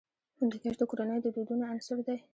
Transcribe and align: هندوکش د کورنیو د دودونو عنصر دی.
هندوکش 0.39 0.75
د 0.77 0.83
کورنیو 0.89 1.23
د 1.23 1.27
دودونو 1.35 1.63
عنصر 1.71 1.97
دی. 2.07 2.17